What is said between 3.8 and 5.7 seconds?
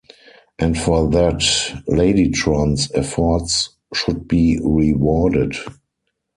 should be rewarded.